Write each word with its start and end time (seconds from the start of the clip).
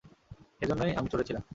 সেজন্য 0.59 0.81
আমি 0.97 1.09
চড়েছিলাম। 1.09 1.43